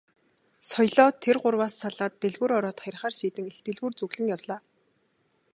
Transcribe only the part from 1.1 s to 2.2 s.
тэр гурваас салаад